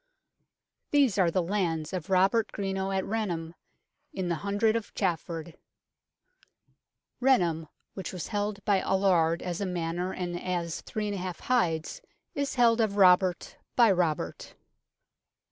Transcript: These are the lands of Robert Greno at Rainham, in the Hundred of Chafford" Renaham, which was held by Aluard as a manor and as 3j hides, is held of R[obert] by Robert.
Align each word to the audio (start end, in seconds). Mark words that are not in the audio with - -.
These 0.89 1.19
are 1.19 1.29
the 1.29 1.43
lands 1.43 1.93
of 1.93 2.09
Robert 2.09 2.51
Greno 2.51 2.89
at 2.89 3.05
Rainham, 3.05 3.53
in 4.11 4.29
the 4.29 4.37
Hundred 4.41 4.75
of 4.75 4.95
Chafford" 4.95 5.53
Renaham, 7.21 7.67
which 7.93 8.11
was 8.11 8.29
held 8.29 8.65
by 8.65 8.81
Aluard 8.81 9.43
as 9.43 9.61
a 9.61 9.65
manor 9.67 10.11
and 10.11 10.41
as 10.41 10.81
3j 10.81 11.19
hides, 11.41 12.01
is 12.33 12.55
held 12.55 12.81
of 12.81 12.93
R[obert] 12.93 13.57
by 13.75 13.91
Robert. 13.91 14.55